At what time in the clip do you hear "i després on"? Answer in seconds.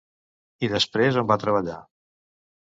0.67-1.29